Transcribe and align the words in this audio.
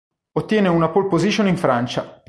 Ottiene 0.31 0.67
una 0.67 0.89
pole 0.89 1.07
position 1.09 1.45
in 1.47 1.57
Francia. 1.57 2.17